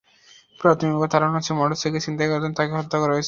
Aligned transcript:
প্রাথমিকভাবে 0.61 1.07
ধারণা 1.13 1.29
করা 1.29 1.39
হচ্ছে, 1.39 1.53
মোটরসাইকেল 1.53 2.01
ছিনতাই 2.05 2.27
করার 2.29 2.41
জন্য 2.43 2.55
তাঁকে 2.57 2.73
হত্যা 2.79 2.97
করা 2.99 3.11
হয়েছে। 3.13 3.19